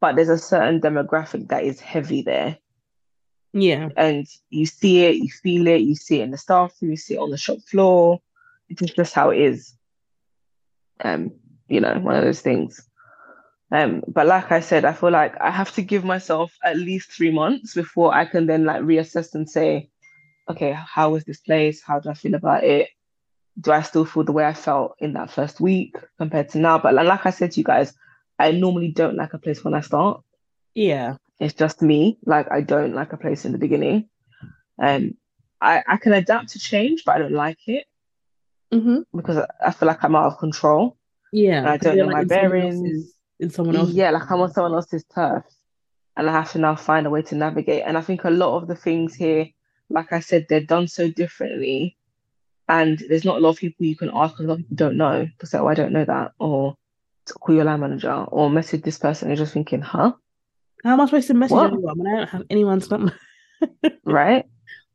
[0.00, 2.58] but there's a certain demographic that is heavy there.
[3.52, 3.90] Yeah.
[3.96, 6.96] And you see it, you feel it, you see it in the staff room, you
[6.96, 8.20] see it on the shop floor.
[8.70, 9.74] It is just how it is.
[11.02, 11.32] Um,
[11.68, 12.80] you know, one of those things.
[13.72, 17.12] Um, but like I said, I feel like I have to give myself at least
[17.12, 19.90] three months before I can then like reassess and say,
[20.48, 21.80] okay, how was this place?
[21.80, 22.88] How do I feel about it?
[23.60, 26.78] Do I still feel the way I felt in that first week compared to now?
[26.78, 27.94] But like, I said to you guys,
[28.38, 30.22] I normally don't like a place when I start.
[30.74, 31.16] Yeah.
[31.38, 32.18] It's just me.
[32.26, 34.08] Like I don't like a place in the beginning.
[34.82, 35.14] Um,
[35.60, 37.86] I, I can adapt to change, but I don't like it
[38.72, 40.96] hmm because I, feel like I'm out of control
[41.32, 41.58] Yeah.
[41.58, 43.14] and I don't know like my in bearings.
[43.40, 45.44] in someone else's Yeah, like I'm on someone else's turf.
[46.16, 47.82] and I have to now find a way to navigate.
[47.86, 49.48] And I think a lot of the things here,
[49.88, 51.96] like I said, they're done so differently.
[52.68, 54.38] And there's not a lot of people you can ask.
[54.38, 55.26] a lot of people don't know.
[55.40, 56.76] To say, oh, I don't know that, or
[57.40, 59.28] call your line manager, or message this person.
[59.28, 60.12] You're just thinking, huh?
[60.84, 61.72] How am I supposed to message What?
[61.72, 63.12] anyone when I don't have anyone's number?
[64.04, 64.46] Right?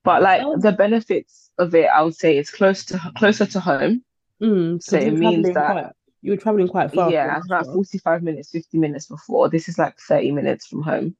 [0.05, 3.59] But like was the benefits of it, I would say it's close to closer to
[3.59, 4.03] home.
[4.41, 5.87] mm, So it means that, quite
[6.21, 9.49] you were traveling quite far yeah, about 45 minutes, 50 minutes before.
[9.49, 11.15] This is like 30 minutes from home.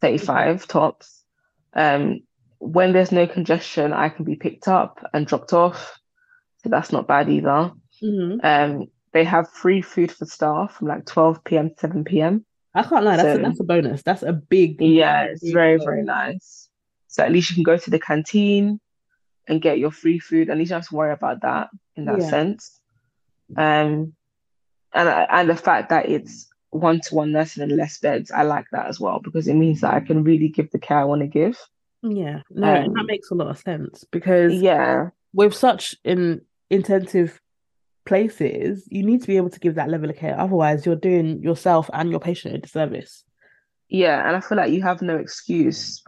[0.00, 1.24] 35 tops.
[1.74, 2.20] Um,
[2.58, 5.98] when there's no congestion, I can be picked up and dropped off.
[6.62, 7.72] So that's not bad either.
[8.00, 11.70] hmm Um, they have free food for staff from like 12 p.m.
[11.70, 12.44] to 7 p.m.
[12.74, 14.02] I can't lie, that's a that's a bonus.
[14.02, 16.06] That's a big, yeah, it's very, very bonus.
[16.06, 16.67] nice.
[17.08, 18.80] So at least you can go to the canteen
[19.48, 20.50] and get your free food.
[20.50, 22.30] At least you don't have to worry about that in that Yeah.
[22.30, 22.80] sense.
[23.56, 24.14] Um,
[24.94, 29.00] and and the fact that it's one-to-one nursing and less beds, I like that as
[29.00, 31.58] well because it means that I can really give the care I want to give.
[32.02, 32.42] Yeah.
[32.50, 37.40] No, and that Um, makes a lot of sense because yeah, with such in intensive
[38.04, 40.38] places, you need to be able to give that level of care.
[40.38, 43.24] Otherwise, you're doing yourself and your patient a disservice.
[43.88, 46.02] yeah, and I feel like you have no excuse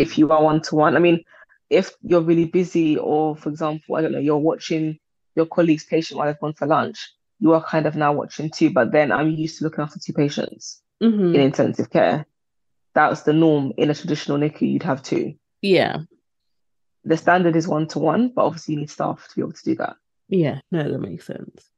[0.00, 0.96] if you are one-to-one.
[0.96, 1.22] I mean,
[1.68, 4.98] if you're really busy, or for example, I don't know, you're watching
[5.36, 8.70] your colleague's patient while they've gone for lunch, you are kind of now watching too.
[8.70, 12.26] But then I'm used to looking after two patients hmm in intensive care.
[12.94, 15.34] That's the norm in a traditional NICU, you'd have two.
[15.62, 15.98] Yeah.
[17.04, 19.96] The standard is one-to-one, but obviously you need staff to be able to do that.
[20.28, 20.60] Yeah.
[20.72, 21.70] No, that makes sense.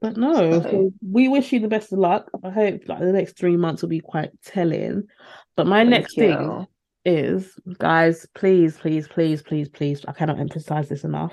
[0.00, 2.30] But no, So we wish you the best of luck.
[2.44, 5.08] I hope like the next three months will be quite telling.
[5.56, 6.66] But my next thing you.
[7.06, 11.32] Is, guys, please, please, please, please, please, I cannot emphasize this enough.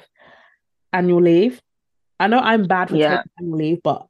[0.93, 1.61] Annual leave.
[2.19, 3.23] I know I'm bad for Yeah.
[3.39, 4.07] annual leave, but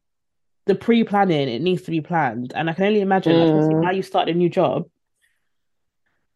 [0.66, 2.52] the pre-planning, it needs to be planned.
[2.54, 4.90] And I can only imagine, like, Mm, now you start a new job,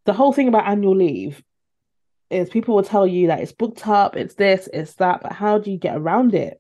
[0.06, 1.44] the whole thing about annual leave
[2.30, 5.58] is people will tell you that it's booked up, it's this, it's that, but how
[5.60, 6.60] do you get around it?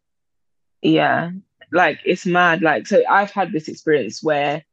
[0.82, 1.32] yeah.
[1.71, 2.62] Like it's mad.
[2.62, 4.63] Like, so I've had this experience where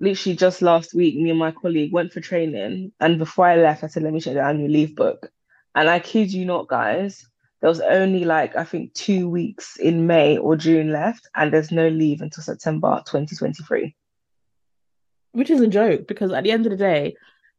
[0.00, 3.84] literally just last week, me and my colleague went for training, and before I left,
[3.84, 5.30] I said, let me check the annual leave book.
[5.74, 7.24] And I kid you not, guys,
[7.60, 11.70] there was only like I think two weeks in May or June left, and there's
[11.70, 13.94] no leave until September 2023.
[15.32, 17.14] Which is a joke because at the end of the day,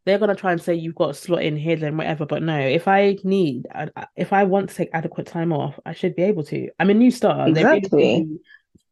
[0.06, 2.26] they're gonna try and say you've got a slot in here then whatever.
[2.26, 5.94] But no, if I need, uh, if I want to take adequate time off, I
[5.94, 6.70] should be able to.
[6.80, 8.28] I'm a new star Exactly.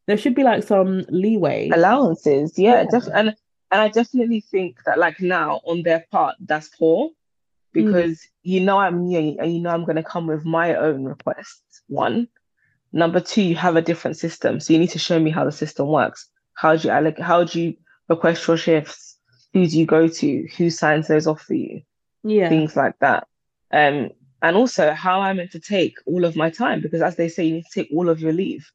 [0.09, 1.69] There should be like some leeway.
[1.69, 2.85] Allowances, yeah, yeah.
[2.89, 3.35] Def- and
[3.69, 7.11] and I definitely think that like now on their part, that's poor
[7.73, 8.27] because mm.
[8.41, 11.83] you know I'm new and you know I'm gonna come with my own requests.
[11.89, 12.27] One.
[12.91, 14.59] Number two, you have a different system.
[14.59, 16.27] So you need to show me how the system works.
[16.55, 17.75] How do you how do you
[18.07, 19.15] request your shifts?
[19.53, 20.47] Who do you go to?
[20.57, 21.83] Who signs those off for you?
[22.23, 22.49] Yeah.
[22.49, 23.27] Things like that.
[23.71, 24.09] Um,
[24.41, 27.43] and also how I'm meant to take all of my time because as they say,
[27.43, 28.71] you need to take all of your leave.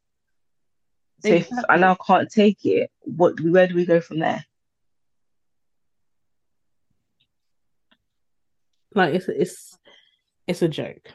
[1.24, 1.58] So exactly.
[1.58, 4.44] if I now can't take it, what where do we go from there?
[8.94, 9.78] Like it's it's
[10.46, 11.08] it's a joke.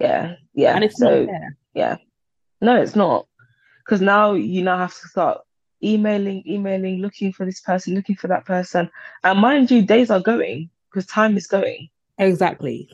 [0.00, 0.74] Yeah, yeah.
[0.74, 1.56] And it's so, not fair.
[1.72, 1.96] Yeah.
[2.60, 3.26] No, it's not.
[3.84, 5.40] Because now you now have to start
[5.82, 8.90] emailing, emailing, looking for this person, looking for that person.
[9.24, 11.88] And mind you, days are going because time is going.
[12.18, 12.90] Exactly.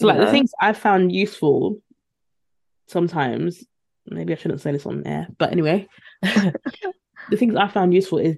[0.00, 1.80] So, like, the things I found useful
[2.88, 3.64] sometimes,
[4.06, 5.88] maybe I shouldn't say this on air, but anyway,
[6.22, 8.36] the things I found useful is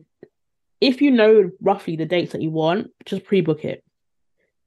[0.81, 3.83] if you know roughly the dates that you want, just pre book it.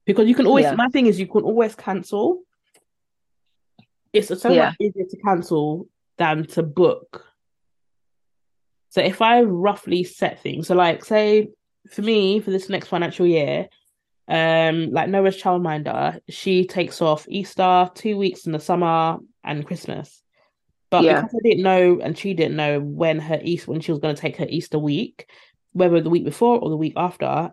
[0.06, 0.74] Because you can always yeah.
[0.74, 2.42] my thing is you can always cancel.
[4.12, 4.66] It's so yeah.
[4.66, 5.86] much easier to cancel
[6.16, 7.24] than to book.
[8.90, 11.48] So if i roughly set things so like say
[11.90, 13.68] for me for this next financial year
[14.28, 20.22] um like noah's childminder she takes off easter two weeks in the summer and christmas
[20.90, 21.20] but yeah.
[21.20, 24.14] because i didn't know and she didn't know when her East when she was going
[24.14, 25.30] to take her easter week
[25.72, 27.52] whether the week before or the week after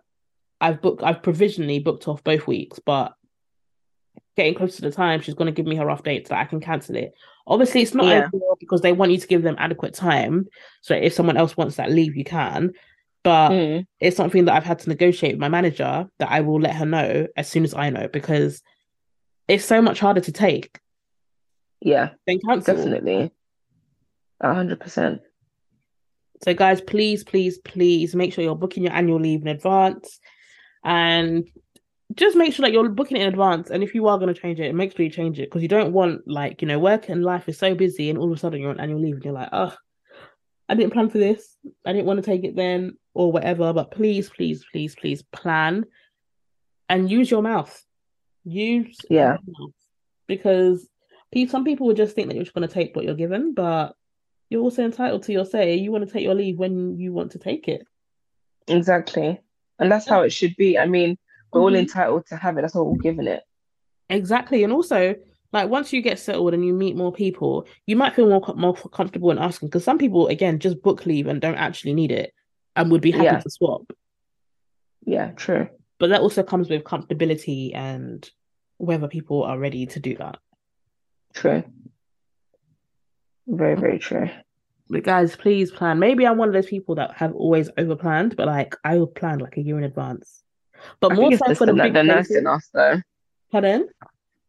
[0.60, 3.14] I've booked I've provisionally booked off both weeks, but
[4.36, 6.44] getting close to the time, she's gonna give me her rough dates so that I
[6.44, 7.12] can cancel it.
[7.46, 8.28] Obviously, it's not yeah.
[8.60, 10.48] because they want you to give them adequate time.
[10.82, 12.72] So if someone else wants that leave, you can.
[13.24, 13.86] But mm.
[14.00, 16.86] it's something that I've had to negotiate with my manager that I will let her
[16.86, 18.62] know as soon as I know because
[19.48, 20.78] it's so much harder to take.
[21.80, 22.10] Yeah.
[22.26, 22.74] Than cancel.
[22.74, 23.32] Definitely.
[24.40, 25.20] A hundred percent.
[26.42, 30.20] So guys, please, please, please make sure you're booking your annual leave in advance
[30.84, 31.48] and
[32.14, 33.70] just make sure that you're booking it in advance.
[33.70, 35.68] And if you are going to change it, make sure you change it because you
[35.68, 38.40] don't want like you know work and life is so busy, and all of a
[38.40, 39.74] sudden you're on annual leave and you're like, oh,
[40.68, 41.56] I didn't plan for this.
[41.84, 43.72] I didn't want to take it then or whatever.
[43.72, 45.84] But please, please, please, please plan
[46.88, 47.84] and use your mouth.
[48.44, 49.72] Use yeah mouth.
[50.26, 50.88] because
[51.48, 53.94] some people would just think that you're just going to take what you're given, but
[54.50, 55.76] you're also entitled to your say.
[55.76, 57.82] You want to take your leave when you want to take it.
[58.66, 59.40] Exactly.
[59.78, 60.78] And that's how it should be.
[60.78, 61.18] I mean,
[61.52, 61.76] we're all mm-hmm.
[61.76, 62.62] entitled to have it.
[62.62, 63.42] That's all we're given it.
[64.10, 64.64] Exactly.
[64.64, 65.14] And also,
[65.52, 68.74] like once you get settled and you meet more people, you might feel more more
[68.74, 72.32] comfortable in asking because some people again just book leave and don't actually need it
[72.76, 73.40] and would be happy yeah.
[73.40, 73.92] to swap.
[75.04, 75.68] Yeah, true.
[75.98, 78.28] But that also comes with comfortability and
[78.76, 80.38] whether people are ready to do that.
[81.34, 81.64] True.
[83.46, 84.28] Very, very true.
[84.90, 85.98] But guys, please plan.
[85.98, 89.06] Maybe I'm one of those people that have always over planned, but like I will
[89.06, 90.42] plan like a year in advance.
[91.00, 93.00] But I more so for the, the, the nurse in us though.
[93.50, 93.88] Pardon?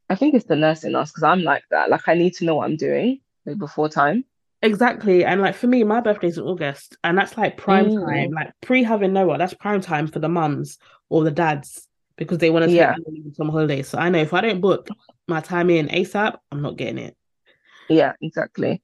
[0.10, 1.90] I think it's the nurse in us because I'm like that.
[1.90, 4.24] Like I need to know what I'm doing like, before time.
[4.62, 5.24] Exactly.
[5.24, 8.06] And like for me, my birthday's in August, and that's like prime mm.
[8.06, 10.78] time, like pre having Noah, that's prime time for the mums
[11.10, 11.88] or the dads
[12.20, 12.96] because they want to take yeah.
[13.34, 13.88] some holidays.
[13.88, 14.90] So I know if I don't book
[15.28, 17.16] my time in ASAP, I'm not getting it.
[17.88, 18.84] Yeah, exactly.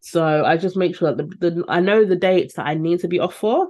[0.00, 3.00] So I just make sure that the, the I know the dates that I need
[3.00, 3.68] to be off for,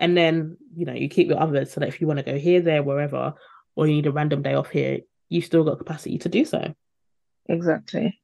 [0.00, 2.36] and then you know you keep your others so that if you want to go
[2.36, 3.34] here, there, wherever,
[3.76, 6.74] or you need a random day off here, you still got capacity to do so.
[7.48, 8.20] Exactly.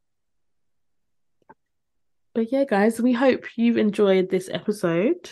[2.35, 5.31] But yeah, guys, we hope you've enjoyed this episode.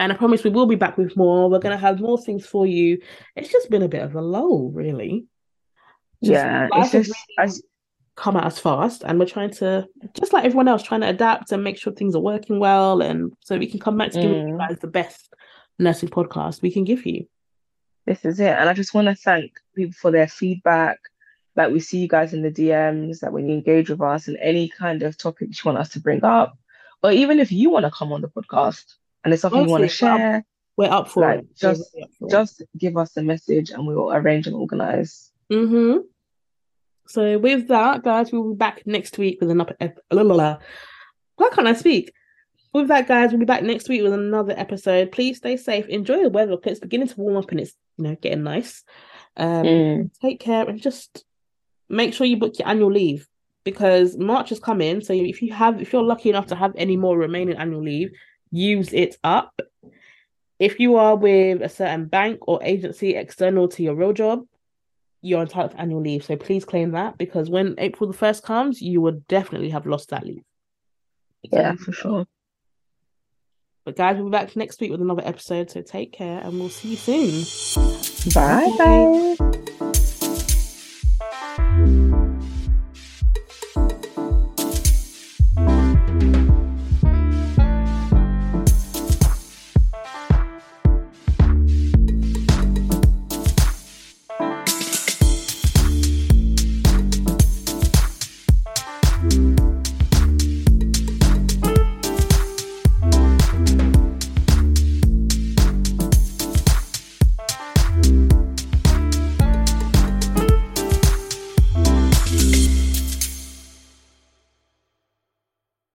[0.00, 1.50] And I promise we will be back with more.
[1.50, 2.98] We're going to have more things for you.
[3.36, 5.26] It's just been a bit of a lull, really.
[6.24, 7.50] Just, yeah, it's just, really
[8.20, 9.86] come at us fast and we're trying to
[10.18, 13.32] just like everyone else trying to adapt and make sure things are working well and
[13.40, 14.22] so we can come back to mm.
[14.22, 15.32] giving you guys the best
[15.78, 17.24] nursing podcast we can give you
[18.04, 20.98] this is it and i just want to thank people for their feedback
[21.56, 24.36] like we see you guys in the dms that when you engage with us and
[24.38, 26.58] any kind of topics you want us to bring up
[27.02, 29.80] or even if you want to come on the podcast and it's something Honestly, you
[29.80, 30.44] want to share
[30.76, 31.96] we're up for like, it just
[32.30, 35.98] just give us a message and we will arrange and organize mm-hmm
[37.10, 39.74] so with that, guys, we'll be back next week with another.
[39.80, 42.12] Ep- Why can't I speak?
[42.72, 45.10] With that, guys, we'll be back next week with another episode.
[45.10, 45.88] Please stay safe.
[45.88, 48.84] Enjoy the weather because it's beginning to warm up and it's you know getting nice.
[49.36, 50.10] Um, mm.
[50.20, 51.24] Take care and just
[51.88, 53.26] make sure you book your annual leave
[53.64, 55.00] because March is coming.
[55.00, 58.12] So if you have, if you're lucky enough to have any more remaining annual leave,
[58.50, 59.60] use it up.
[60.58, 64.44] If you are with a certain bank or agency external to your real job,
[65.22, 66.24] you're entitled to annual leave.
[66.24, 70.10] So please claim that because when April the 1st comes, you would definitely have lost
[70.10, 70.42] that leave.
[71.42, 72.26] Yeah, for sure.
[73.84, 75.70] But guys, we'll be back next week with another episode.
[75.70, 78.32] So take care and we'll see you soon.
[78.34, 78.74] Bye.
[78.78, 79.49] Bye.